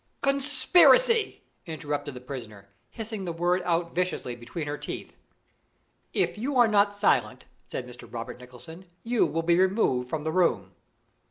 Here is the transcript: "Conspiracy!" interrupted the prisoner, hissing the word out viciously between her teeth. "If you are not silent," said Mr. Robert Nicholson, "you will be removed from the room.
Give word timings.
"Conspiracy!" 0.23 1.43
interrupted 1.67 2.15
the 2.15 2.21
prisoner, 2.21 2.69
hissing 2.89 3.23
the 3.25 3.31
word 3.31 3.61
out 3.65 3.93
viciously 3.93 4.35
between 4.35 4.65
her 4.65 4.75
teeth. 4.75 5.15
"If 6.11 6.39
you 6.39 6.57
are 6.57 6.67
not 6.67 6.95
silent," 6.95 7.45
said 7.67 7.85
Mr. 7.85 8.11
Robert 8.11 8.39
Nicholson, 8.39 8.85
"you 9.03 9.27
will 9.27 9.43
be 9.43 9.59
removed 9.59 10.09
from 10.09 10.23
the 10.23 10.31
room. 10.31 10.71